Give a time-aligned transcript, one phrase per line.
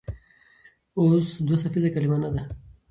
[0.99, 2.41] اوس دوه څپیزه کلمه نه ده.